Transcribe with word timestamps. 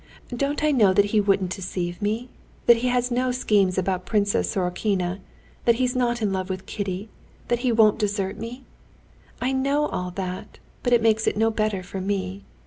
Don't 0.35 0.63
I 0.63 0.71
know 0.71 0.93
that 0.95 1.05
he 1.13 1.21
wouldn't 1.21 1.53
deceive 1.55 2.01
me, 2.01 2.27
that 2.65 2.77
he 2.77 2.87
has 2.87 3.11
no 3.11 3.31
schemes 3.31 3.77
about 3.77 4.03
Princess 4.07 4.49
Sorokina, 4.55 5.19
that 5.65 5.75
he's 5.75 5.95
not 5.95 6.23
in 6.23 6.33
love 6.33 6.49
with 6.49 6.65
Kitty, 6.65 7.07
that 7.49 7.59
he 7.59 7.71
won't 7.71 7.99
desert 7.99 8.35
me! 8.35 8.63
I 9.39 9.51
know 9.51 9.85
all 9.85 10.09
that, 10.09 10.57
but 10.81 10.91
it 10.91 11.03
makes 11.03 11.27
it 11.27 11.37
no 11.37 11.51
better 11.51 11.83
for 11.83 12.01
me. 12.01 12.43